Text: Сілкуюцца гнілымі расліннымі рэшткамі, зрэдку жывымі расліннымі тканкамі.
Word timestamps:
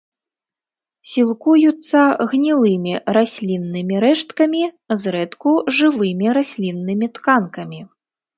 Сілкуюцца 1.09 1.99
гнілымі 2.31 2.93
расліннымі 3.17 3.95
рэшткамі, 4.05 4.63
зрэдку 5.03 5.51
жывымі 5.77 6.27
расліннымі 6.41 7.13
тканкамі. 7.21 7.79